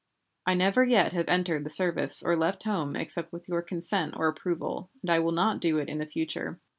I 0.47 0.55
never 0.55 0.83
yet 0.83 1.13
have 1.13 1.29
entered 1.29 1.63
the 1.63 1.69
service 1.69 2.23
or 2.23 2.35
left 2.35 2.63
home 2.63 2.95
except 2.95 3.31
with 3.31 3.47
your 3.47 3.61
consent 3.61 4.15
or 4.17 4.27
approval, 4.27 4.89
and 5.03 5.11
I 5.11 5.19
will 5.19 5.31
not 5.31 5.59
do 5.61 5.77
it 5.77 5.89
in 5.89 5.99
the 5.99 6.07
future. 6.07 6.59